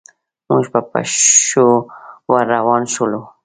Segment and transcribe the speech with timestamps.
[0.49, 1.67] موږ په پښو
[2.31, 3.21] ور روان شولو.